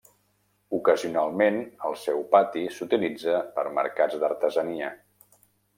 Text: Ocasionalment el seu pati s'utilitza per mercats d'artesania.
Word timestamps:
Ocasionalment 0.77 1.59
el 1.89 1.99
seu 2.05 2.25
pati 2.33 2.65
s'utilitza 2.79 3.39
per 3.59 3.69
mercats 3.81 4.21
d'artesania. 4.25 4.93